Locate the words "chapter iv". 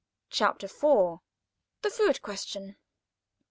0.31-1.19